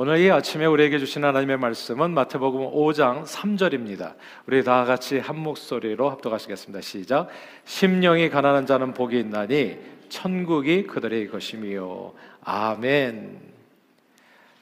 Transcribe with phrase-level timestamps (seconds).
[0.00, 4.14] 오늘 이 아침에 우리에게 주신 하나님의 말씀은 마태복음 5장 3절입니다.
[4.46, 6.80] 우리 다 같이 한 목소리로 합독하시겠습니다.
[6.82, 7.26] 시작.
[7.64, 9.76] 심령이 가난한 자는 복이 있나니
[10.08, 12.12] 천국이 그들의 것이미요.
[12.44, 13.40] 아멘.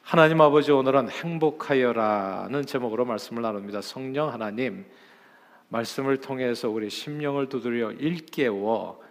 [0.00, 3.82] 하나님 아버지 오늘은 행복하여라는 제목으로 말씀을 나눕니다.
[3.82, 4.86] 성령 하나님
[5.68, 9.02] 말씀을 통해서 우리 심령을 두드려 일깨워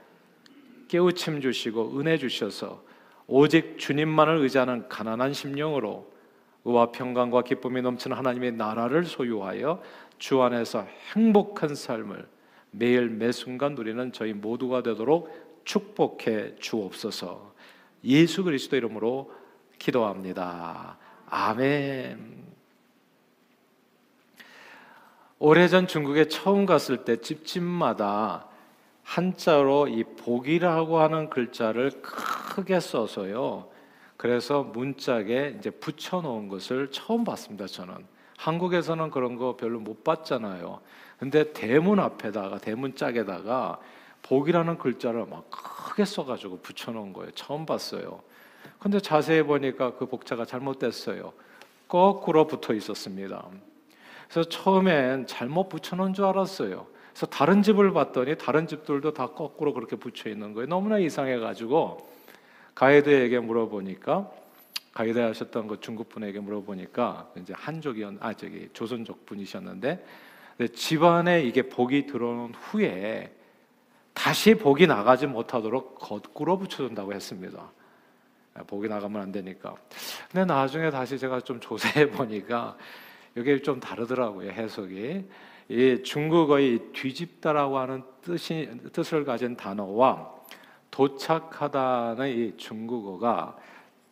[0.87, 2.83] 깨우침 주시고 은혜 주셔서
[3.27, 6.14] 오직 주님만을 의지하는 가난한 심령으로
[6.65, 9.81] 의와 평강과 기쁨이 넘치는 하나님의 나라를 소유하여
[10.17, 12.27] 주 안에서 행복한 삶을
[12.71, 17.53] 매일 매 순간 누리는 저희 모두가 되도록 축복해 주옵소서.
[18.03, 19.31] 예수 그리스도 이름으로
[19.79, 20.97] 기도합니다.
[21.27, 22.43] 아멘.
[25.39, 28.47] 오래전 중국에 처음 갔을 때 집집마다
[29.03, 33.69] 한자로 이 복이라고 하는 글자를 크게 써서요.
[34.17, 37.95] 그래서 문짝에 이제 붙여 놓은 것을 처음 봤습니다, 저는.
[38.37, 40.81] 한국에서는 그런 거 별로 못 봤잖아요.
[41.17, 43.79] 근데 대문 앞에다가 대문 짝에다가
[44.23, 47.31] 복이라는 글자를 막 크게 써 가지고 붙여 놓은 거예요.
[47.31, 48.21] 처음 봤어요.
[48.79, 51.33] 근데 자세히 보니까 그 복자가 잘못됐어요.
[51.87, 53.45] 거꾸로 붙어 있었습니다.
[54.29, 56.87] 그래서 처음엔 잘못 붙여 놓은 줄 알았어요.
[57.11, 60.67] 그래서 다른 집을 봤더니 다른 집들도 다 거꾸로 그렇게 붙여 있는 거예요.
[60.67, 62.09] 너무나 이상해 가지고
[62.75, 64.29] 가이드에게 물어보니까
[64.93, 70.05] 가이드 하셨던 그 중국 분에게 물어보니까 이제 한족이었 아 저기 조선족 분이셨는데
[70.73, 73.33] 집안에 이게 복이 들어온 후에
[74.13, 77.71] 다시 복이 나가지 못하도록 거꾸로 붙여준다고 했습니다.
[78.67, 79.75] 복이 나가면 안 되니까.
[80.31, 82.77] 근데 나중에 다시 제가 좀 조사해 보니까
[83.35, 85.25] 이게 좀 다르더라고요 해석이.
[85.67, 90.34] 이 중국어의 뒤집다라고 하는 뜻이 뜻을 가진 단어와
[90.95, 93.57] 도착하다는 이 중국어가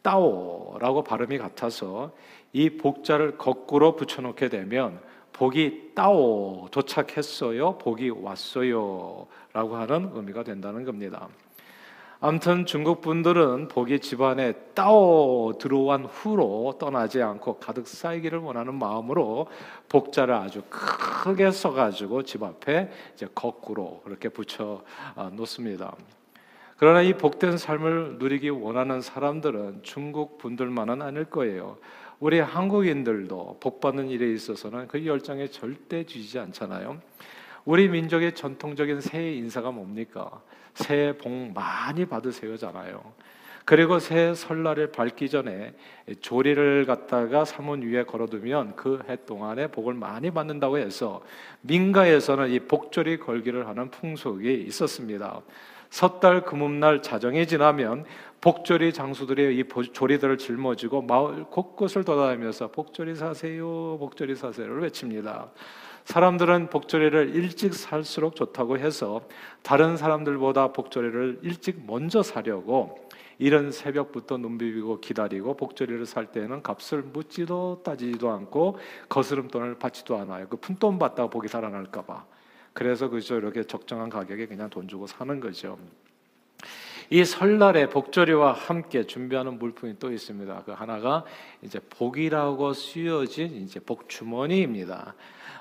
[0.01, 2.11] 따오라고 발음이 같아서
[2.51, 4.99] 이 복자를 거꾸로 붙여놓게 되면
[5.31, 11.29] 복이 따오 도착했어요, 복이 왔어요라고 하는 의미가 된다는 겁니다.
[12.19, 19.47] 아무튼 중국 분들은 복이 집안에 따오 들어온 후로 떠나지 않고 가득 쌓이기를 원하는 마음으로
[19.87, 24.83] 복자를 아주 크게 써가지고 집 앞에 이제 거꾸로 그렇게 붙여
[25.15, 25.95] 아, 놓습니다.
[26.83, 31.77] 그러나 이 복된 삶을 누리기 원하는 사람들은 중국 분들만은 아닐 거예요.
[32.19, 36.99] 우리 한국인들도 복 받는 일에 있어서는 그 열정에 절대 지지 않잖아요.
[37.63, 40.41] 우리 민족의 전통적인 새해 인사가 뭡니까?
[40.73, 43.01] 새해 복 많이 받으세요잖아요.
[43.63, 45.73] 그리고 새해 설날을 밝기 전에
[46.19, 51.23] 조리를 갖다가 사문 위에 걸어두면 그 해 동안에 복을 많이 받는다고 해서
[51.61, 55.41] 민가에서는 이 복조리 걸기를 하는 풍속이 있었습니다.
[55.93, 58.05] 섣달 금음날 자정이 지나면
[58.41, 65.51] 복조리 장수들이 이 조리들을 짊어지고 마을 곳곳을 돌아다니면서 복조리 사세요, 복조리 사세요를 외칩니다.
[66.05, 69.21] 사람들은 복조리를 일찍 살수록 좋다고 해서
[69.61, 77.03] 다른 사람들보다 복조리를 일찍 먼저 사려고 이런 새벽부터 눈 비비고 기다리고 복조리를 살 때는 값을
[77.03, 80.47] 묻지도 따지지도 않고 거스름 돈을 받지도 않아요.
[80.49, 82.32] 그 푼돈 받다가 복이 살아날까봐.
[82.73, 85.77] 그래서 그저 이렇게 적정한 가격에 그냥 돈 주고 사는 거죠.
[87.09, 90.63] 이 설날에 복조리와 함께 준비하는 물품이 또 있습니다.
[90.65, 91.25] 그 하나가
[91.61, 95.13] 이제 복이라고 쓰여진 이제 복주머니입니다.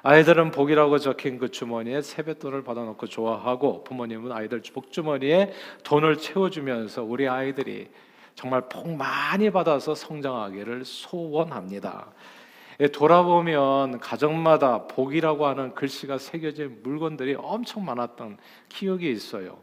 [0.04, 5.52] 아이들은 복이라고 적힌 그 주머니에 세뱃돈을 받아놓고 좋아하고 부모님은 아이들 복주머니에
[5.84, 7.88] 돈을 채워주면서 우리 아이들이
[8.34, 12.12] 정말 복 많이 받아서 성장하기를 소원합니다.
[12.82, 18.38] 예, 돌아보면 가정마다 복이라고 하는 글씨가 새겨진 물건들이 엄청 많았던
[18.68, 19.58] 기억이 있어요.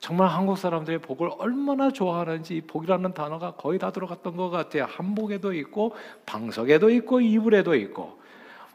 [0.00, 4.84] 정말 한국 사람들이 복을 얼마나 좋아하는지 이 복이라는 단어가 거의 다 들어갔던 것 같아요.
[4.84, 5.96] 한복에도 있고
[6.26, 8.20] 방석에도 있고 이불에도 있고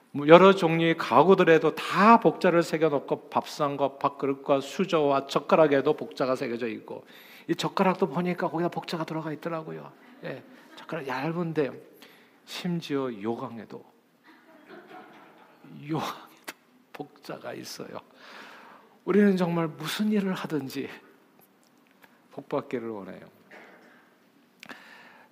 [0.10, 7.06] 뭐 여러 종류의 가구들에도 다 복자를 새겨놓고 밥상과 밥그릇과 수저와 젓가락에도 복자가 새겨져 있고
[7.48, 9.92] 이 젓가락도 보니까 거기다 복자가 들어가 있더라고요.
[10.24, 10.42] 예,
[10.78, 11.93] 젓가락 얇은데
[12.46, 13.84] 심지어 요강에도
[15.90, 16.54] 요강에도
[16.92, 17.98] 복자가 있어요.
[19.06, 20.90] 우리는 정말 무슨 일을 하든지
[22.32, 23.28] 복받기를 원해요.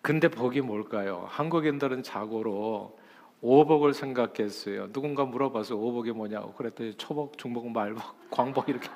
[0.01, 1.27] 근데 복이 뭘까요?
[1.29, 2.99] 한국인들은 자고로
[3.41, 4.91] 오복을 생각했어요.
[4.91, 8.89] 누군가 물어봐서 오복이 뭐냐고 그랬더니 초복, 중복, 말복, 광복 이렇게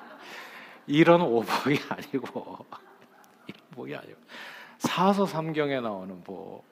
[0.86, 2.66] 이런 오복이 아니고
[3.72, 4.18] 복이 아니고
[4.78, 6.64] 사서 삼경에 나오는 복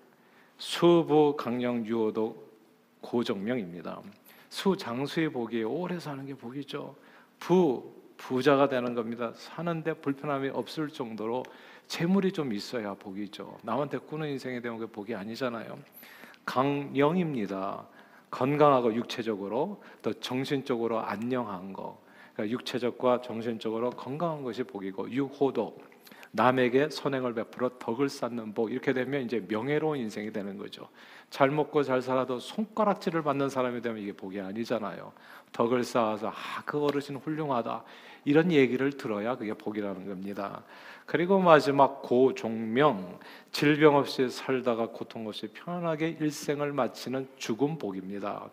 [0.67, 2.43] 수부 강령 유호도
[3.03, 4.01] 고정명입니다.
[4.49, 6.97] 수 장수의 복이 오래 사는 게 복이죠.
[7.39, 9.31] 부 부자가 되는 겁니다.
[9.35, 11.43] 사는데 불편함이 없을 정도로
[11.87, 13.59] 재물이 좀 있어야 복이죠.
[13.61, 15.79] 남한테 꾸는 인생이 되면 그 복이 아니잖아요.
[16.47, 17.87] 강령입니다.
[18.31, 22.03] 건강하고 육체적으로 또 정신적으로 안녕한 거.
[22.33, 25.77] 그러니까 육체적과 정신적으로 건강한 것이 복이고 유호도
[26.37, 30.89] 남에게 선행을 베풀어 덕을 쌓는 복 이렇게 되면 이제 명예로운 인생이 되는 거죠.
[31.31, 35.13] 잘 먹고 잘 살아도 손가락질을 받는 사람이 되면 이게 복이 아니잖아요.
[35.53, 37.85] 덕을 쌓아서 아그 어르신 훌륭하다
[38.25, 40.65] 이런 얘기를 들어야 그게 복이라는 겁니다.
[41.07, 43.21] 그리고 마지막 고종명
[43.53, 48.51] 질병 없이 살다가 고통 없이 편안하게 일생을 마치는 죽음 복입니다.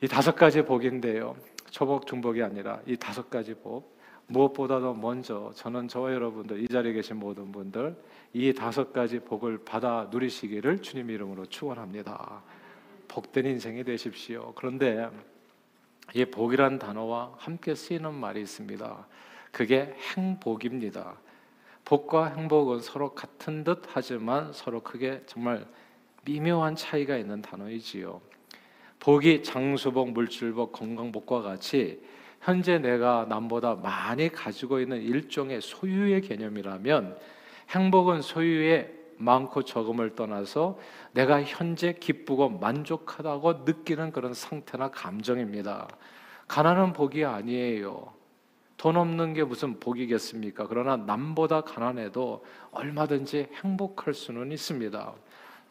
[0.00, 1.36] 이 다섯 가지 복인데요.
[1.68, 4.00] 초복 중복이 아니라 이 다섯 가지 복
[4.32, 7.94] 무엇보다도 먼저 저는 저와 여러분들 이 자리에 계신 모든 분들
[8.32, 12.42] 이 다섯 가지 복을 받아 누리시기를 주님 이름으로 축원합니다.
[13.08, 14.52] 복된 인생이 되십시오.
[14.54, 15.08] 그런데
[16.14, 19.06] 이 복이란 단어와 함께 쓰이는 말이 있습니다.
[19.50, 21.16] 그게 행복입니다.
[21.84, 25.66] 복과 행복은 서로 같은 듯 하지만 서로 크게 정말
[26.24, 28.20] 미묘한 차이가 있는 단어이지요.
[28.98, 32.00] 복이 장수복, 물질복, 건강복과 같이
[32.42, 37.16] 현재 내가 남보다 많이 가지고 있는 일종의 소유의 개념이라면
[37.70, 40.76] 행복은 소유의 많고 적음을 떠나서
[41.12, 45.86] 내가 현재 기쁘고 만족하다고 느끼는 그런 상태나 감정입니다.
[46.48, 48.12] 가난은 복이 아니에요.
[48.76, 50.66] 돈 없는 게 무슨 복이겠습니까?
[50.66, 55.14] 그러나 남보다 가난해도 얼마든지 행복할 수는 있습니다.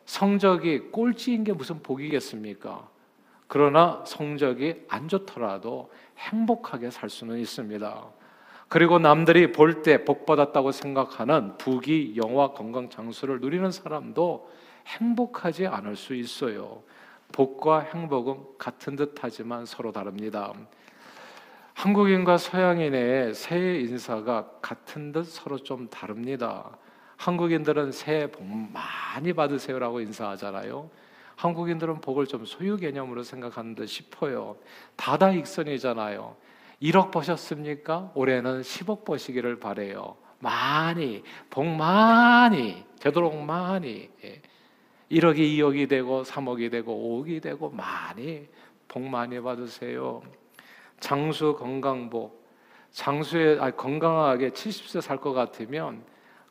[0.06, 2.90] 성적이 꼴찌인 게 무슨 복이겠습니까?
[3.54, 8.06] 그러나 성적이 안 좋더라도 행복하게 살 수는 있습니다.
[8.70, 14.50] 그리고 남들이 볼 때 복받았다고 생각하는 부귀, 영화, 건강, 장수를 누리는 사람도
[14.88, 16.82] 행복하지 않을 수 있어요.
[17.34, 20.54] 복과 행복은 같은 듯하지만 서로 다릅니다.
[21.74, 26.70] 한국인과 서양인의 새해 인사가 같은 듯 서로 좀 다릅니다.
[27.18, 30.90] 한국인들은 새해 복 많이 받으세요라고 인사하잖아요.
[31.42, 34.58] 한국인들은 복을 좀 소유 개념으로 생각하는 듯 싶어요.
[34.96, 36.36] 다다익선이잖아요.
[36.84, 38.12] 1억 버셨습니까?
[38.14, 40.18] 올해는 10억 버시기를 바래요.
[40.38, 44.12] 많이 복 많이 되도록 많이
[45.10, 45.44] 1억이 예.
[45.64, 48.48] 2억이 되고 3억이 되고 5억이 되고 많이
[48.88, 50.22] 복 많이 받으세요.
[51.00, 52.40] 장수 건강복
[52.92, 56.04] 장수에 아 건강하게 70세 살 것 같으면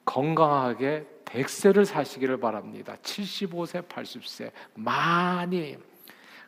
[0.04, 2.96] 건강하게 100세를 사시기를 바랍니다.
[3.02, 5.76] 75세, 80세 많이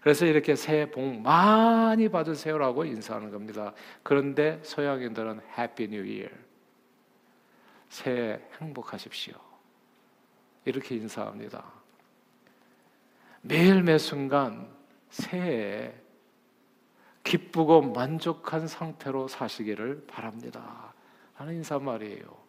[0.00, 3.72] 그래서 이렇게 새해 복 많이 받으세요라고 인사하는 겁니다.
[4.02, 6.26] 그런데 서양인들은 Happy New Year.
[7.88, 9.34] 새해 행복하십시오.
[10.64, 11.64] 이렇게 인사합니다.
[13.42, 14.68] 매일 매 순간
[15.08, 15.92] 새해
[17.22, 20.92] 기쁘고 만족한 상태로 사시기를 바랍니다.
[21.34, 22.41] 하는 인사말이에요.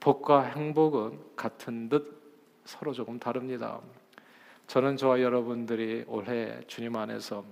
[0.00, 2.20] 복과 행복은 같은 듯
[2.64, 3.80] 서로 조금 다릅니다.
[4.66, 7.44] 저는 저와 여러분들이 올해 주님 안에서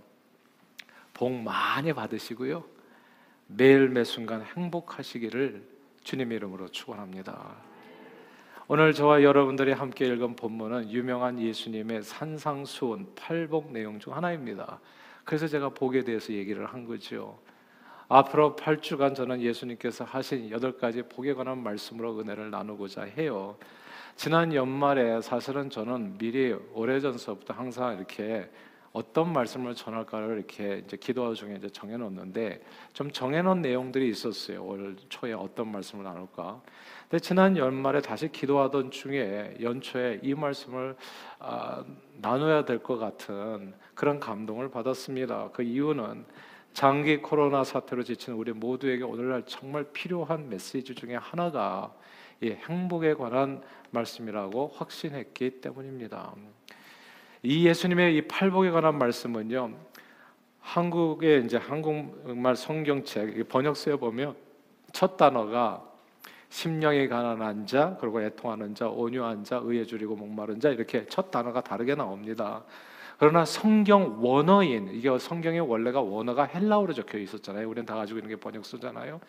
[1.12, 2.64] 복 많이 받으시고요.
[3.48, 5.62] 매일 매 순간 행복하시기를
[6.04, 7.56] 주님 이름으로 축원합니다.
[8.66, 14.80] 오늘 저와 여러분들이 함께 읽은 본문은 유명한 예수님의 산상수훈 팔복 내용 중 하나입니다.
[15.24, 17.38] 그래서 제가 복에 대해서 얘기를 한 거죠.
[18.08, 23.56] 앞으로 8주간 저는 예수님께서 하신 8가지 복에 관한 말씀으로 은혜를 나누고자 해요.
[24.16, 28.50] 지난 연말에 사실은 저는 미리 오래전서부터 항상 이렇게
[28.92, 32.62] 어떤 말씀을 전할까를 이렇게 이제 기도 중에 이제 정해놓는데
[32.94, 34.64] 좀 정해놓은 내용들이 있었어요.
[34.64, 36.62] 올 초에 어떤 말씀을 나눌까.
[37.10, 40.96] 근데 지난 연말에 다시 기도하던 중에 연초에 이 말씀을
[41.38, 41.84] 아,
[42.16, 45.50] 나눠야 될 것 같은 그런 감동을 받았습니다.
[45.52, 46.24] 그 이유는
[46.72, 51.92] 장기 코로나 사태로 지친 우리 모두에게 오늘날 정말 필요한 메시지 중에 하나가
[52.40, 56.34] 이 행복에 관한 말씀이라고 확신했기 때문입니다.
[57.42, 59.72] 이 예수님의 이 팔복에 관한 말씀은요.
[60.60, 64.36] 한국의 이제 한국말 성경책 번역서에 보면
[64.92, 65.84] 첫 단어가
[66.50, 71.60] 심령이 가난한 자, 그리고 애통하는 자, 온유한 자, 의에 줄이고 목마른 자 이렇게 첫 단어가
[71.60, 72.64] 다르게 나옵니다.
[73.18, 77.68] 그러나 성경 원어인 이게 성경의 원래가 원어가 헬라어로 적혀 있었잖아요.
[77.68, 79.20] 우리는 다 가지고 있는 게 번역서잖아요.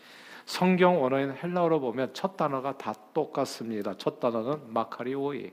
[0.45, 3.95] 성경 원어인 헬라어로 보면 첫 단어가 다 똑같습니다.
[3.97, 5.51] 첫 단어는 마카리오이.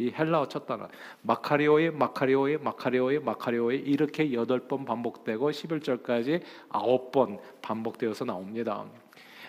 [0.00, 0.88] 이 헬라어 첫 단어
[1.22, 8.84] 마카리오이 마카리오이 마카리오이 마카리오이 이렇게 여덟 번 반복되고 11절까지 아홉 번 반복되어서 나옵니다.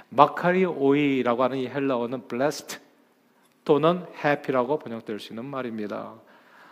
[0.10, 2.80] 마카리오이라고 하는 이 헬라어는 blessed
[3.64, 6.16] 또는 happy라고 번역될 수 있는 말입니다.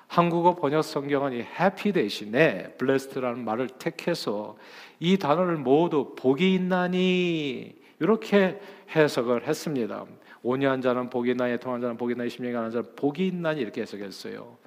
[0.07, 4.57] 한국어 번역 성경은 이 happy 대신에 blessed라는 말을 택해서
[4.99, 8.59] 이 단어를 모두 복이 있나니 이렇게
[8.95, 10.05] 해석을 했습니다.
[10.43, 14.57] 온유한 자는 복이 있나니 통한 자는 복이 있나니 심령이 가난 자는 복이 있나니 이렇게 해석했어요.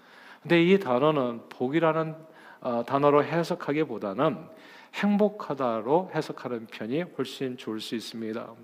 [0.42, 2.14] 근데 이 단어는 복이라는
[2.60, 4.36] 어, 단어로 해석하기보다는
[4.94, 8.54] 행복하다로 해석하는 편이 훨씬 좋을 수 있습니다.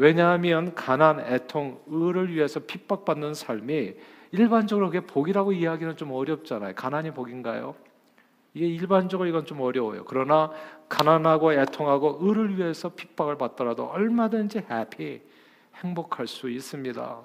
[0.00, 3.92] 왜냐하면 가난, 애통, 의를 위해서 핍박받는 삶이
[4.32, 6.74] 일반적으로 그게 복이라고 이야기는 좀 어렵잖아요.
[6.74, 7.74] 가난이 복인가요?
[8.54, 10.06] 이게 일반적으로 이건 좀 어려워요.
[10.06, 10.52] 그러나
[10.88, 15.20] 가난하고 애통하고 의를 위해서 핍박을 받더라도 얼마든지 happy,
[15.84, 17.20] 행복할 수 있습니다.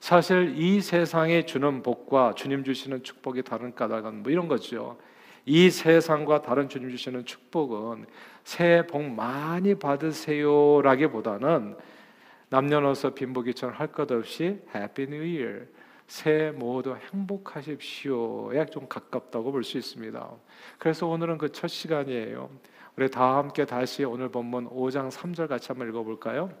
[0.00, 4.96] 사실 이 세상에 주는 복과 주님 주시는 축복이 다른 까닭은 뭐 이런 거죠.
[5.44, 8.06] 이 세상과 다른 주님 주시는 축복은
[8.44, 11.76] 새해 복 많이 받으세요라기보다는
[12.54, 15.62] 남녀노소 빈부귀천 할 것 없이 Happy New Year
[16.06, 20.30] 새해 모두 행복하십시오에 좀 가깝다고 볼 수 있습니다.
[20.78, 22.48] 그래서 오늘은 그 첫 시간이에요.
[22.96, 26.52] 우리 다 함께 다시 오늘 본문 5장 3절 같이 한번 읽어볼까요?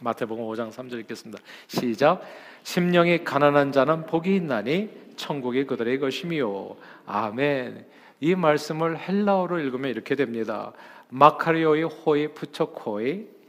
[0.00, 1.38] 마태복음 5장 3절 읽겠습니다.
[1.66, 2.22] 시작.
[2.62, 6.76] 심령이 가난한 자는 복이 있나니 천국이 그들의 것이미요.
[7.04, 7.84] 아멘.
[8.20, 10.72] 이 말씀을 헬라어로 읽으면 이렇게 됩니다.
[11.10, 13.39] 마카리오이 호이 푸초코이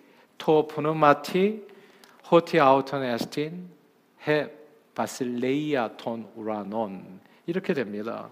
[0.42, 1.68] 토 푸누마티
[2.32, 3.70] 호티 아우턴 에스틴
[4.28, 4.50] 해
[4.96, 8.32] 바실레이아 톤 우라논 이렇게 됩니다.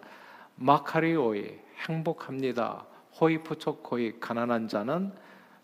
[0.55, 2.87] 마카리오이 행복합니다.
[3.21, 5.13] 호이 푸초코이 가난한 자는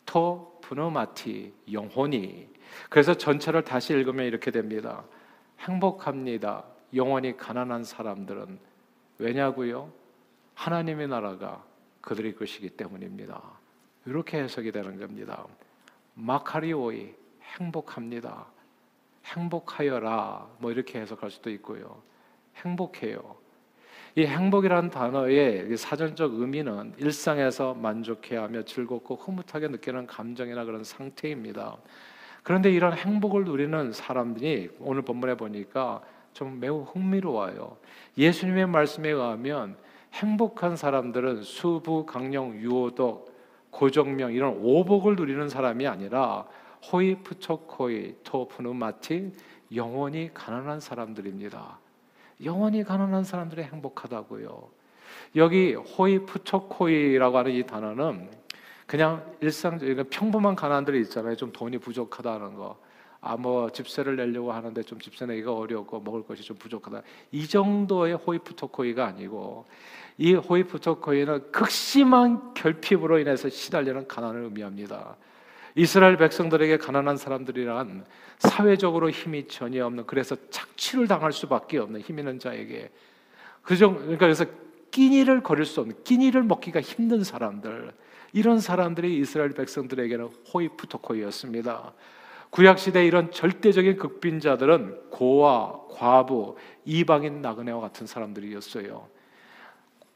[0.06, 2.48] 토 푸누마티 영혼이
[2.92, 5.04] 그래서 전체를 다시 읽으면 이렇게 됩니다.
[5.62, 6.64] 행복합니다.
[6.94, 8.60] 영원히 가난한 사람들은
[9.18, 9.92] 왜냐고요?
[10.54, 11.66] 하나님의 나라가
[12.02, 13.42] 그들의 것이기 때문입니다.
[14.06, 15.48] 이렇게 해석이 되는 겁니다.
[16.16, 17.14] 마카리오이
[17.58, 18.48] 행복합니다.
[19.26, 22.02] 행복하여라 뭐 이렇게 해석할 수도 있고요.
[22.58, 23.36] 행복해요.
[24.18, 31.78] 이 행복이라는 단어의 사전적 의미는 일상에서 만족해하며 즐겁고 흐뭇하게 느끼는 감정이나 그런 상태입니다.
[32.42, 37.78] 그런데 이런 행복을 누리는 사람들이 오늘 본문에 보니까 좀 매우 흥미로워요.
[38.18, 39.76] 예수님의 말씀에 의하면
[40.14, 43.35] 행복한 사람들은 수부, 강령, 유오덕,
[43.76, 46.46] 고정명 이런 오복을 누리는 사람이 아니라
[46.92, 49.34] 호이 푸초코이 토푸누마티
[49.76, 51.78] 영원히 가난한 사람들입니다.
[52.46, 54.70] 영원히 가난한 사람들이 행복하다고요.
[55.36, 58.30] 여기 호이 푸초코이라고 하는 이 단어는
[58.86, 61.36] 그냥 일상적 평범한 가난들이 있잖아요.
[61.36, 62.78] 좀 돈이 부족하다는 거.
[63.26, 67.02] 아 뭐 집세를 내려고 하는데 좀 집세 내기가 어렵고 먹을 것이 좀 부족하다.
[67.32, 69.66] 이 정도의 호이 푸초코이가 아니고
[70.20, 75.18] 이 호이 푸초코이는 극심한 결핍으로 인해서 시달리는 가난을 의미합니다.
[75.74, 78.06] 이스라엘 백성들에게 가난한 사람들이란
[78.38, 82.92] 사회적으로 힘이 전혀 없는 그래서 착취를 당할 수밖에 없는 힘 있는 자에게
[83.64, 84.46] 그정 그러니까 그래서
[84.92, 87.92] 끼니를 거릴 수 없는 끼니를 먹기가 힘든 사람들
[88.34, 91.94] 이런 사람들이 이스라엘 백성들에게는 호이프토코이였습니다.
[92.50, 99.08] 구약 시대 이런 절대적인 극빈자들은 고아, 과부, 이방인 나그네와 같은 사람들이었어요.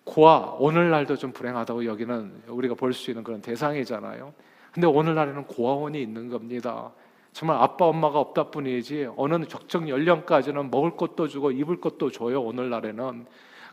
[0.03, 4.33] 고아 오늘날도 좀 불행하다고 여기는 우리가 볼 수 있는 그런 대상이잖아요.
[4.71, 6.91] 근데 오늘날에는 고아원이 있는 겁니다.
[7.31, 13.25] 정말 아빠 엄마가 없다 뿐이지 어느 적정 연령까지는 먹을 것도 주고 입을 것도 줘요 오늘날에는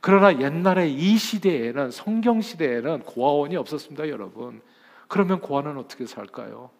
[0.02, 4.60] 그러나 옛날에 이 시대에는 성경 시대에는 고아원이 없었습니다 여러분
[5.08, 6.70] 그러면 고아는 어떻게 살까요?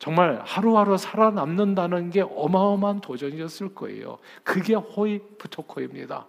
[0.00, 6.26] 정말 하루하루 살아남는다는 게 어마어마한 도전이었을 거예요 그게 호이프토코입니다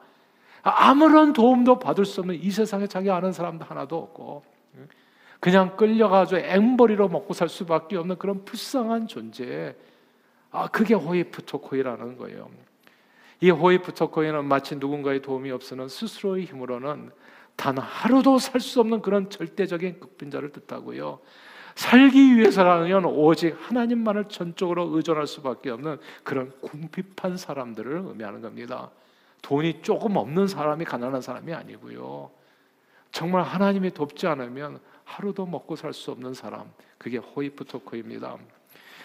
[0.61, 4.43] 아무런 도움도 받을 수 없는 이 세상에 자기 아는 사람도 하나도 없고
[5.41, 9.75] 그냥 끌려가지고 앵벌이로 먹고 살 수밖에 없는 그런 불쌍한 존재.
[10.51, 12.47] 아, 그게 호이프토코이라는 거예요.
[13.39, 17.09] 이 호이프토코이는 마치 누군가의 도움이 없으는 스스로의 힘으로는
[17.55, 21.19] 단 하루도 살 수 없는 그런 절대적인 극빈자를 뜻하고요.
[21.75, 28.89] 살기 위해서라면 오직 하나님만을 전적으로 의존할 수밖에 없는 그런 궁핍한 사람들을 의미하는 겁니다.
[29.41, 32.29] 돈이 조금 없는 사람이 가난한 사람이 아니고요.
[33.11, 38.37] 정말 하나님이 돕지 않으면 하루도 먹고 살 수 없는 사람 그게 호이프토크입니다.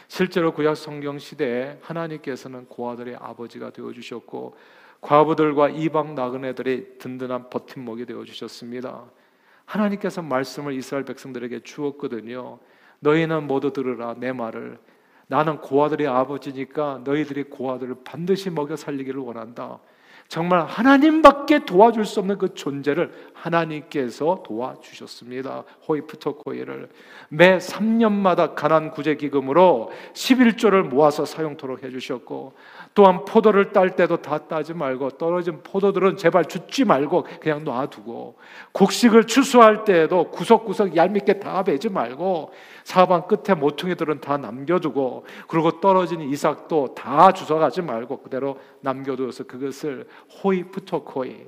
[0.09, 4.57] 실제로 구약 성경 시대에 하나님께서는 고아들의 아버지가 되어 주셨고
[5.01, 9.05] 과부들과 이방 나그네들의 든든한 버팀목이 되어 주셨습니다.
[9.67, 12.59] 하나님께서 말씀을 이스라엘 백성들에게 주었거든요.
[13.01, 14.79] 너희는 모두 들으라 내 말을
[15.27, 19.81] 나는 고아들의 아버지니까 너희들이 고아들을 반드시 먹여 살리기를 원한다.
[20.29, 25.65] 정말 하나님밖에 도와줄 수 없는 그 존재를 하나님께서 도와주셨습니다.
[25.89, 26.89] 호이프토코이를
[27.29, 32.55] 매 3년마다 가난 구제 기금으로 11조를 모아서 사용토록 해 주셨고
[32.95, 38.37] 또한 포도를 딸 때도 다 따지 말고 떨어진 포도들은 제발 죽지 말고 그냥 놔두고
[38.73, 42.51] 곡식을 추수할 때에도 구석구석 얄밉게 다 베지 말고
[42.87, 50.07] 사방 끝에 모퉁이들은 다 남겨두고 그리고 떨어진 이삭도 다 주워가지 말고 그대로 남겨두어서 그것을
[50.45, 51.47] 호이프토코이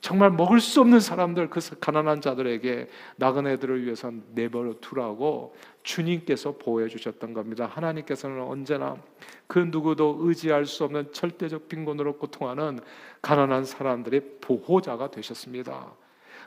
[0.00, 7.34] 정말 먹을 수 없는 사람들, 그 가난한 자들에게 나그네들을 위해서 내버려 두라고 주님께서 보호해 주셨던
[7.34, 7.70] 겁니다.
[7.72, 8.96] 하나님께서는 언제나
[9.46, 12.80] 그 누구도 의지할 수 없는 절대적 빈곤으로 고통하는
[13.22, 15.92] 가난한 사람들의 보호자가 되셨습니다.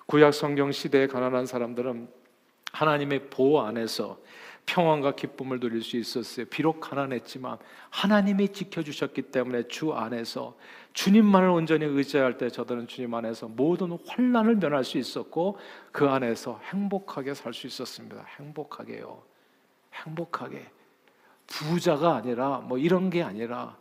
[0.06, 2.21] 구약 성경 시대의 가난한 사람들은
[2.82, 4.18] 하나님의 보호 안에서
[4.66, 6.46] 평안과 기쁨을 누릴 수 있었어요.
[6.48, 7.58] 비록 가난했지만
[7.90, 10.56] 하나님이 지켜주셨기 때문에 주 안에서
[10.94, 15.58] 주님만을 온전히 의지할 때 저들은 주님 안에서 모든 환란을 면할 수 있었고
[15.92, 18.26] 그 안에서 행복하게 살 수 있었습니다.
[18.40, 19.22] 행복하게요.
[19.94, 20.66] 행복하게.
[21.48, 23.78] 부자가 아니라 뭐 이런 게 아니라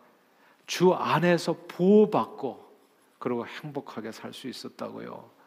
[0.66, 2.68] 주 안에서 보호받고
[3.18, 5.39] 그리고 행복하게 살 수 있었다고요.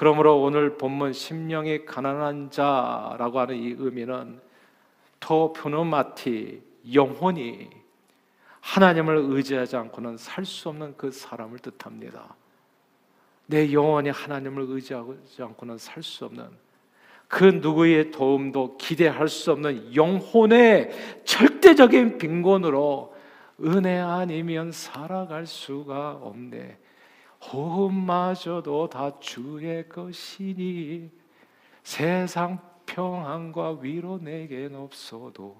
[0.00, 4.40] 그러므로 오늘 본문 심령이 가난한 자라고 하는 이 의미는
[5.20, 6.62] 토푸노마티
[6.94, 7.68] 영혼이
[8.62, 12.34] 하나님을 의지하지 않고는 살 수 없는 그 사람을 뜻합니다.
[13.44, 16.48] 내 영혼이 하나님을 의지하지 않고는 살 수 없는
[17.28, 20.92] 그 누구의 도움도 기대할 수 없는 영혼의
[21.26, 23.14] 절대적인 빈곤으로
[23.62, 26.78] 은혜 아니면 살아갈 수가 없네.
[27.42, 31.10] 호흡마저도 다 주의 것이니
[31.82, 35.56] 세상 평안과 위로 내겐 없어도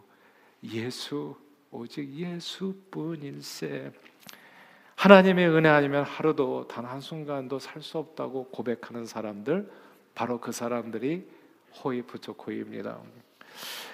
[0.64, 1.34] 예수
[1.70, 3.92] 오직 예수뿐일세.
[4.96, 9.70] 하나님의 은혜 아니면 하루도 단 한순간도 살 수 없다고 고백하는 사람들
[10.14, 11.26] 바로 그 사람들이
[11.82, 12.98] 호의 부족호입니다.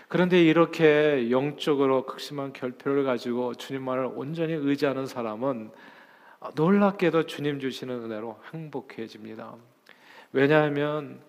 [0.08, 5.70] 그런데 이렇게 영적으로 극심한 결핍을 가지고 주님만을 온전히 의지하는 사람은
[6.54, 9.54] 놀랍게도 주님 주시는 은혜로 행복해집니다.
[10.32, 11.20] 왜냐하면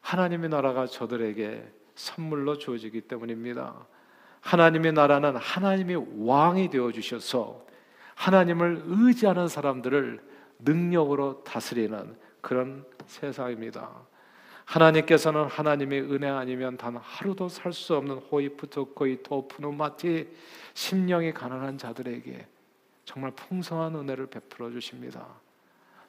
[0.00, 3.74] 하나님의 나라가 저들에게 선물로 주어지기 때문입니다.
[4.40, 7.66] 하나님의 나라는 하나님의 왕이 되어 주셔서
[8.14, 10.20] 하나님을 의지하는 사람들을
[10.60, 13.90] 능력으로 다스리는 그런 세상입니다.
[14.64, 20.28] 하나님께서는 하나님의 은혜 아니면 단 하루도 살 수 없는 호이프토코이 토프누마티
[20.74, 22.46] 심령이 가난한 자들에게
[23.10, 25.26] 정말 풍성한 은혜를 베풀어 주십니다.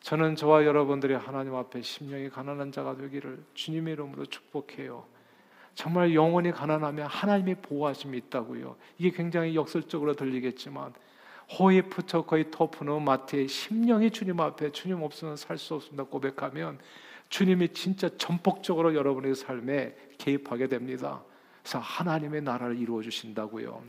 [0.02, 5.04] 저는 저와 여러분들이 하나님 앞에 심령이 가난한 자가 되기를 주님의 이름으로 축복해요.
[5.74, 8.76] 정말 영원히 가난하면 하나님의 보호하심이 있다고요.
[9.00, 10.94] 이게 굉장히 역설적으로 들리겠지만
[11.58, 16.78] 호이프처 거의 토프노 마트의 심령이 주님 앞에 주님 없으면 살 수 없습니다 고백하면
[17.30, 21.24] 주님이 진짜 전폭적으로 여러분의 삶에 개입하게 됩니다.
[21.64, 23.82] 그래서 하나님의 나라를 이루어 주신다고요.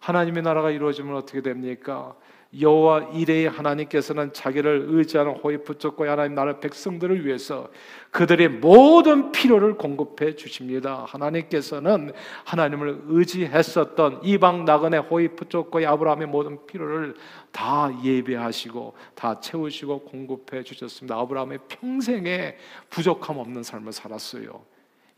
[0.00, 2.16] 하나님의 나라가 이루어지면 어떻게 됩니까?
[2.60, 7.68] 여호와 이레의 하나님께서는 자기를 의지하는 호위부족과 하나님 나라 백성들을 위해서
[8.10, 11.04] 그들의 모든 필요를 공급해 주십니다.
[11.08, 12.12] 하나님께서는
[12.44, 17.14] 하나님을 의지했었던 이방 나그네 호위부족과 아브라함의 모든 필요를
[17.52, 21.18] 다 예배하시고 다 채우시고 공급해 주셨습니다.
[21.18, 22.56] 아브라함의 평생에
[22.90, 24.64] 부족함 없는 삶을 살았어요.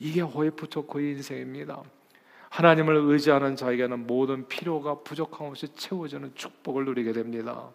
[0.01, 1.83] 이게 호위부족의 인생입니다.
[2.51, 7.71] 하나님을 의지하는 자에게는 모든 필요가 부족함 없이 채워지는 축복을 누리게 됩니다.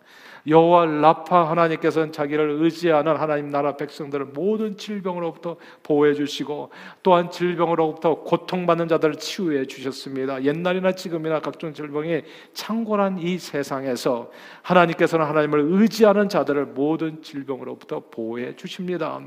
[0.48, 6.70] 여호와 라파 하나님께서는 자기를 의지하는 하나님 나라 백성들을 모든 질병으로부터 보호해 주시고
[7.02, 10.44] 또한 질병으로부터 고통받는 자들을 치유해 주셨습니다.
[10.44, 14.32] 옛날이나 지금이나 각종 질병이 창궐한 이 세상에서
[14.64, 19.22] 하나님께서는 하나님을 의지하는 자들을 모든 질병으로부터 보호해 주십니다.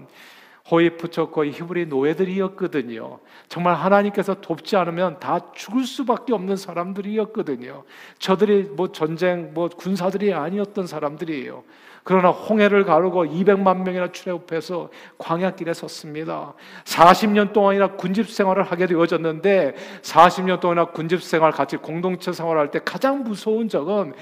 [0.71, 3.19] 호이프초코의 히브리 노예들이었거든요.
[3.49, 7.85] 정말 하나님께서 돕지 않으면 다 죽을 수밖에 없는 사람들이었거든요.
[8.19, 11.63] 저들이 뭐 전쟁, 뭐 군사들이 아니었던 사람들이에요.
[12.03, 16.55] 그러나 홍해를 가르고 200만 명이나 출애굽해서 광야길에 섰습니다.
[16.85, 23.25] 40년 동안이나 군집 생활을 하게 되어졌는데 40년 동안이나 군집 생활 같이 공동체 생활할 때 가장
[23.25, 24.15] 무서운 적은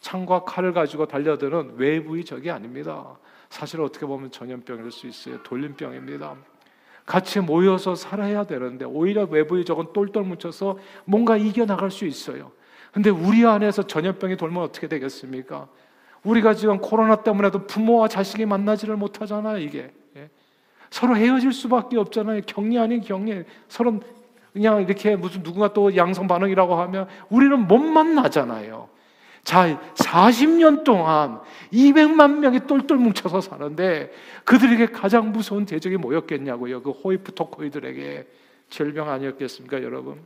[0.00, 3.16] 창과 칼을 가지고 달려드는 외부의 적이 아닙니다.
[3.50, 5.42] 사실 어떻게 보면 전염병일 수 있어요.
[5.42, 6.36] 돌림병입니다.
[7.06, 12.52] 같이 모여서 살아야 되는데 오히려 외부의 적은 똘똘 뭉쳐서 뭔가 이겨 나갈 수 있어요.
[12.92, 15.68] 근데 우리 안에서 전염병이 돌면 어떻게 되겠습니까?
[16.22, 19.92] 우리가 지금 코로나 때문에도 부모와 자식이 만나지를 못하잖아요, 이게.
[20.16, 20.28] 예?
[20.90, 22.42] 서로 헤어질 수밖에 없잖아요.
[22.46, 23.44] 격리 아닌 격리.
[23.68, 24.00] 서로
[24.52, 28.88] 그냥 이렇게 무슨 누군가 또 양성 반응이라고 하면 우리는 못 만나잖아요.
[29.44, 31.40] 자, 40년 동안
[31.72, 34.12] 200만 명이 똘똘 뭉쳐서 사는데
[34.44, 36.82] 그들에게 가장 무서운 대적이 뭐였겠냐고요.
[36.82, 38.26] 그 호이프 토코이들에게
[38.70, 40.20] 질병 아니었겠습니까, 여러분?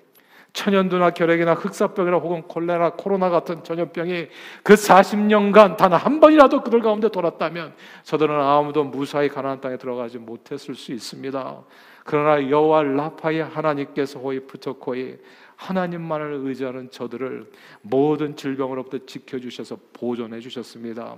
[0.53, 4.29] 천연두나 결핵이나 흑사병이나 혹은 콜레라, 코로나 같은 전염병이
[4.63, 10.75] 그 40년간 단 한 번이라도 그들 가운데 돌았다면 저들은 아무도 무사히 가나안 땅에 들어가지 못했을
[10.75, 11.63] 수 있습니다.
[12.05, 15.17] 그러나 여호와 라파의 하나님께서 호이 프 토코이
[15.63, 17.51] 하나님만을 의지하는 저들을
[17.83, 21.17] 모든 질병으로부터 지켜주셔서 보존해 주셨습니다.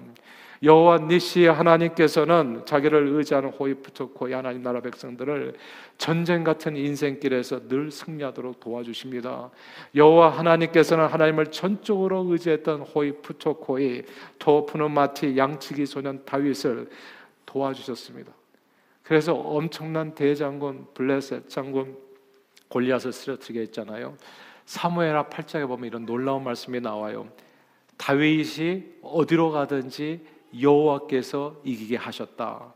[0.62, 5.54] 여호와 니시 하나님께서는 자기를 의지하는 호이프초코이 하나님 나라 백성들을
[5.98, 9.50] 전쟁 같은 인생길에서 늘 승리하도록 도와주십니다.
[9.94, 14.02] 여호와 하나님께서는 하나님을 전적으로 의지했던 호이프초코이
[14.38, 16.88] 토프누마티 양치기 소년 다윗을
[17.46, 18.32] 도와주셨습니다.
[19.02, 22.03] 그래서 엄청난 대장군 블레셋 장군
[22.74, 24.16] 골리앗을 쓰러뜨리게 했잖아요.
[24.66, 27.28] 사무엘하 8장에 보면 이런 놀라운 말씀이 나와요.
[27.96, 30.26] 다윗이 어디로 가든지
[30.60, 32.74] 여호와께서 이기게 하셨다.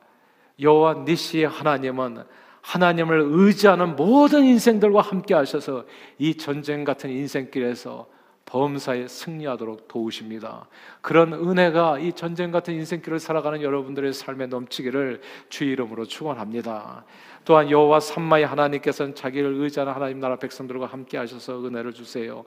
[0.61, 2.23] 여호와 니시의 하나님은
[2.61, 5.85] 하나님을 의지하는 모든 인생들과 함께 하셔서
[6.19, 8.07] 이 전쟁 같은 인생길에서
[8.49, 10.67] 범사에 승리하도록 도우십니다.
[11.03, 17.05] 그런 은혜가 이 전쟁 같은 인생길을 살아가는 여러분들의 삶에 넘치기를 주 이름으로 축원합니다.
[17.45, 22.45] 또한 여호와 삼마의 하나님께서는 자기를 의지하는 하나님 나라 백성들과 함께 하셔서 은혜를 주세요.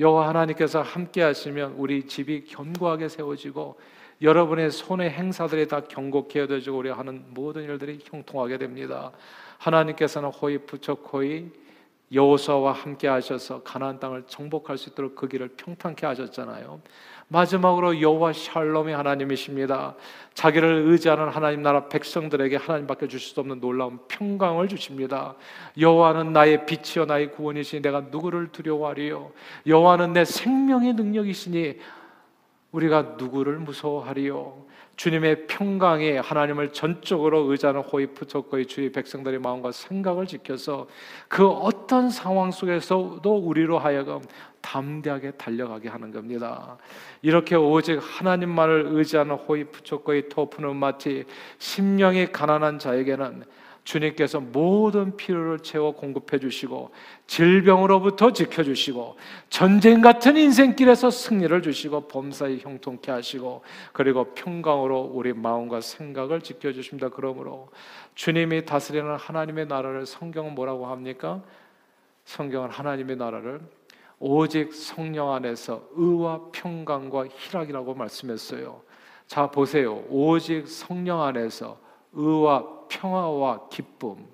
[0.00, 3.78] 여호와 하나님께서 함께 하시면 우리 집이 견고하게 세워지고
[4.22, 9.10] 여러분의 손의 행사들이 다 경고케 해지고 우리 하는 모든 일들이 형통하게 됩니다.
[9.58, 11.61] 하나님께서는 호이 부처코이
[12.12, 16.80] 여호수아와 함께 하셔서 가나안 땅을 정복할 수 있도록 그 길을 평탄케 하셨잖아요.
[17.28, 19.94] 마지막으로 여호와 샬롬의 하나님이십니다.
[20.34, 25.34] 자기를 의지하는 하나님 나라 백성들에게 하나님밖에 주실 수 없는 놀라운 평강을 주십니다.
[25.78, 29.32] 여호와는 나의 빛이요 나의 구원이시니 내가 누구를 두려워하리요.
[29.66, 31.78] 여호와는 내 생명의 능력이시니
[32.72, 34.72] 우리가 누구를 무서워하리요?
[34.96, 40.86] 주님의 평강에 하나님을 전적으로 의지하는 호이프 적거의 주의 백성들의 마음과 생각을 지켜서
[41.28, 44.20] 그 어떤 상황 속에서도 우리로 하여금
[44.60, 46.76] 담대하게 달려가게 하는 겁니다.
[47.20, 51.24] 이렇게 오직 하나님만을 의지하는 호이프 적거의 토프는 마치
[51.58, 53.44] 심령이 가난한 자에게는
[53.84, 56.92] 주님께서 모든 필요를 채워 공급해 주시고
[57.26, 59.16] 질병으로부터 지켜 주시고
[59.50, 67.08] 전쟁 같은 인생길에서 승리를 주시고 범사에 형통케 하시고 그리고 평강으로 우리 마음과 생각을 지켜 주십니다.
[67.08, 67.70] 그러므로
[68.14, 71.42] 주님이 다스리는 하나님의 나라를 성경은 뭐라고 합니까?
[72.24, 73.60] 성경은 하나님의 나라를
[74.20, 78.82] 오직 성령 안에서 의와 평강과 희락이라고 말씀했어요.
[79.26, 80.04] 자 보세요.
[80.08, 81.80] 오직 성령 안에서
[82.12, 84.26] 의와 평화와 기쁨.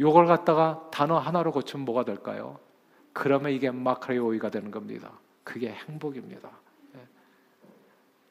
[0.00, 2.58] 요걸 갖다가 단어 하나로 고치면 뭐가 될까요?
[3.12, 5.12] 그러면 이게 마카리오이가 되는 겁니다.
[5.44, 6.50] 그게 행복입니다.
[6.96, 7.00] 예.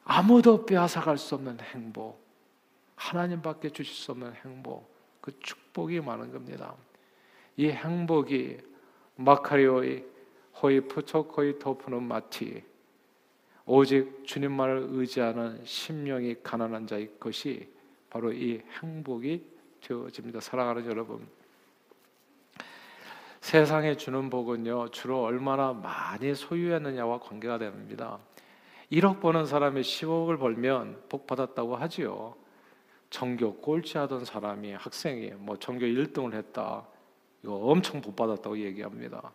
[0.04, 2.20] 아무도 빼앗아갈 수 없는 행복.
[2.96, 4.92] 하나님밖에 주실 수 없는 행복.
[5.20, 6.74] 그 축복이 많은 겁니다.
[7.56, 8.58] 이 행복이
[9.16, 10.04] 마카리오이
[10.60, 12.64] 호이 푸초코이 토프는 마티
[13.64, 17.68] 오직 주님만을 의지하는 심령이 가난한 자의 것이
[18.12, 19.42] 바로 이 행복이
[19.80, 20.40] 되어집니다.
[20.40, 21.26] 사랑하는 여러분.
[23.40, 28.18] 세상에 주는 복은요, 주로 얼마나 많이 소유했느냐와 관계가 됩니다.
[28.92, 32.34] 1억 버는 사람이 10억을 벌면 복 받았다고 하지요.
[33.08, 36.86] 전교 꼴찌하던 사람이 학생이 뭐 전교 1등을 했다.
[37.42, 39.32] 이거 엄청 복 받았다고 얘기합니다.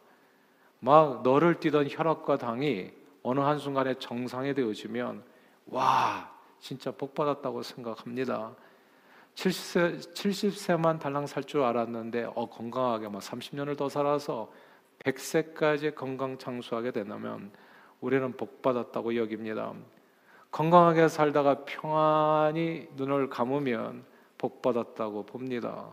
[0.81, 2.91] 막 너를 뛰던 혈압과 당이
[3.23, 5.23] 어느 한순간에 정상이 되어지면
[5.65, 8.55] 와, 진짜 복 받았다고 생각합니다.
[9.37, 14.51] 70세, 70세만 달랑 살 줄 알았는데 어, 건강하게 막 30년을 더 살아서
[14.99, 17.51] 100세까지 건강 장수하게 되면
[18.01, 19.73] 우리는 복 받았다고 여깁니다.
[20.49, 24.05] 건강하게 살다가 평안히 눈을 감으면
[24.39, 25.91] 복 받았다고 봅니다.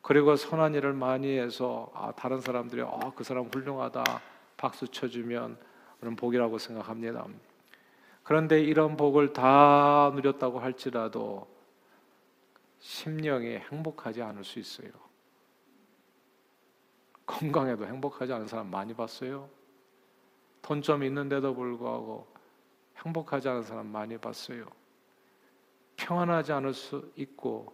[0.00, 4.04] 그리고 선한 일을 많이 해서 아, 다른 사람들이 아, 그 사람 훌륭하다
[4.56, 5.58] 박수 쳐주면
[6.00, 7.26] 그런 복이라고 생각합니다.
[8.22, 11.55] 그런데 이런 복을 다 누렸다고 할지라도
[12.78, 14.90] 심령이 행복하지 않을 수 있어요.
[17.26, 19.48] 건강해도 행복하지 않은 사람 많이 봤어요.
[20.62, 22.26] 돈 좀 있는데도 불구하고
[23.04, 24.66] 행복하지 않은 사람 많이 봤어요.
[25.96, 27.72] 평안하지 않을 수 있고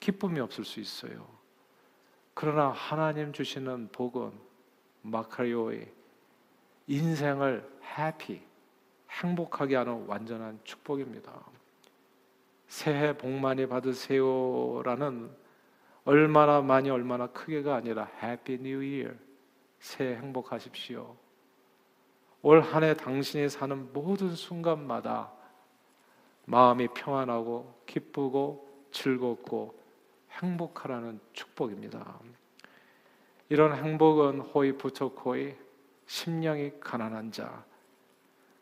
[0.00, 1.26] 기쁨이 없을 수 있어요.
[2.34, 4.32] 그러나 하나님 주시는 복은
[5.02, 5.92] μακάριοι
[6.86, 8.42] 인생을 happy,
[9.10, 11.32] 행복하게 하는 완전한 축복입니다.
[12.72, 15.30] 새해 복 많이 받으세요라는
[16.06, 19.10] 얼마나 많이 얼마나 크게가 아니라 Happy New Year
[19.78, 21.14] 새해 행복하십시오.
[22.40, 25.30] 올 한 해 당신이 사는 모든 순간마다
[26.46, 29.78] 마음이 평안하고 기쁘고 즐겁고
[30.30, 32.18] 행복하라는 축복입니다.
[33.50, 35.54] 이런 행복은 호이 부처코이
[36.06, 37.66] 심령이 가난한 자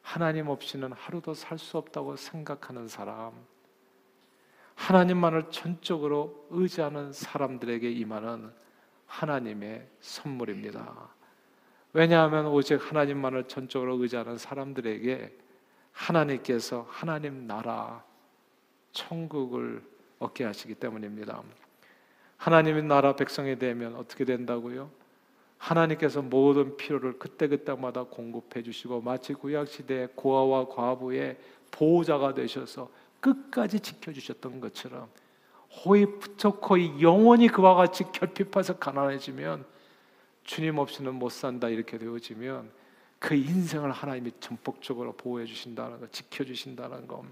[0.02, 3.32] 하나님 없이는 하루도 살 수 없다고 생각하는 사람
[4.80, 8.50] 하나님만을 전적으로 의지하는 사람들에게 임하는
[9.06, 11.10] 하나님의 선물입니다.
[11.92, 15.36] 왜냐하면 오직 하나님만을 전적으로 의지하는 사람들에게
[15.92, 18.02] 하나님께서 하나님 나라
[18.92, 19.84] 천국을
[20.18, 21.42] 얻게 하시기 때문입니다.
[22.38, 24.90] 하나님의 나라 백성이 되면 어떻게 된다고요?
[25.58, 31.36] 하나님께서 모든 필요를 그때그때마다 공급해 주시고 마치 구약 시대의 고아와 과부의
[31.70, 35.08] 보호자가 되셔서 끝까지 지켜 주셨던 것처럼
[35.84, 39.64] 호의부처코이 영원히 그와 같이 결핍해서 가난해지면
[40.44, 42.70] 주님 없이는 못 산다 이렇게 되어지면
[43.18, 47.22] 그 인생을 하나님이 전폭적으로 보호해 주신다는 것, 지켜 주신다는 것,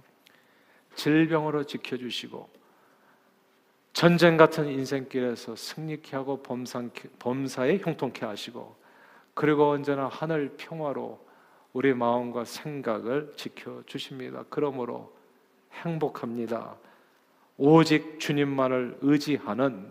[0.94, 2.48] 질병으로 지켜 주시고
[3.92, 8.77] 전쟁 같은 인생길에서 승리케 하고 범상, 범사에 형통케 하시고
[9.35, 11.27] 그리고 언제나 하늘 평화로
[11.72, 14.44] 우리 마음과 생각을 지켜 주십니다.
[14.51, 15.18] 그러므로
[15.85, 16.77] 행복합니다.
[17.57, 19.91] 오직 주님만을 의지하는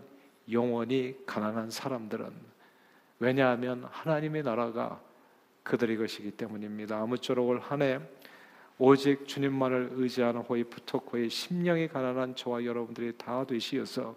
[0.50, 2.32] 영이 가난한 사람들은
[3.20, 5.00] 왜냐하면 하나님의 나라가
[5.62, 6.98] 그들의 것이기 때문입니다.
[7.00, 8.00] 아무쪼록 올 한 해
[8.78, 14.14] 오직 주님만을 의지하는 οἱ πτωχοὶ 심령이 가난한 저와 여러분들이 다 되시어서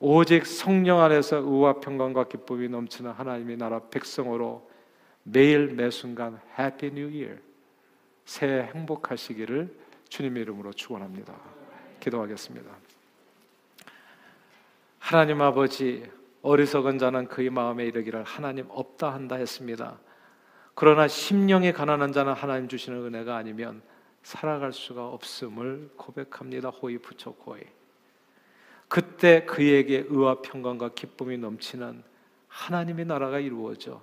[0.00, 4.68] 오직 성령 안에서 의와 평강과 기쁨이 넘치는 하나님의 나라 백성으로
[5.22, 7.36] 매일 매 순간 Happy New Year
[8.24, 11.34] 새해 행복하시기를 주님의 이름으로 축원합니다.
[12.00, 12.70] 기도하겠습니다.
[14.98, 16.10] 하나님 아버지
[16.42, 19.98] 어리석은 자는 그의 마음에 이르기를 하나님 없다 한다 했습니다.
[20.74, 23.82] 그러나 심령이 가난한 자는 하나님 주시는 은혜가 아니면
[24.22, 26.70] 살아갈 수가 없음을 고백합니다.
[26.70, 27.64] 호의 부처 호의.
[28.88, 32.02] 그때 그에게 의와 평강과 기쁨이 넘치는
[32.48, 34.02] 하나님의 나라가 이루어져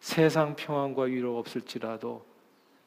[0.00, 2.26] 세상 평안과 위로 없을지라도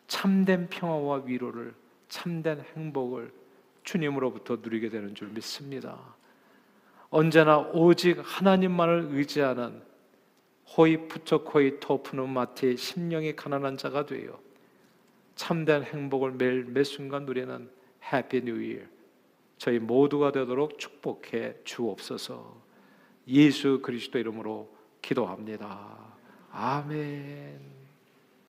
[0.07, 1.73] 참된 평화와 위로를
[2.09, 3.31] 참된 행복을
[3.83, 6.15] 주님으로부터 누리게 되는 줄 믿습니다.
[7.09, 9.81] 언제나 오직 하나님만을 의지하는
[10.75, 14.39] οἱ πτωχοὶ τῷ πνεύματι 심령이 가난한 자가 되어
[15.35, 17.69] 참된 행복을 매일 매 순간 누리는
[18.11, 18.81] Happy New Year
[19.57, 22.61] 저희 모두가 되도록 축복해 주옵소서
[23.27, 25.95] 예수 그리스도 이름으로 기도합니다.
[26.51, 27.74] 아멘.